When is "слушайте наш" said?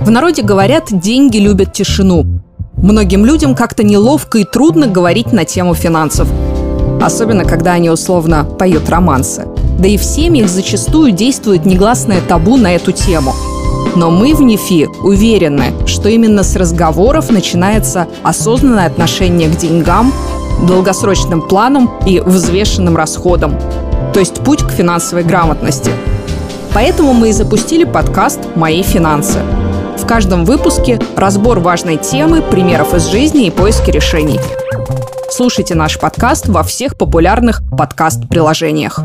35.30-36.00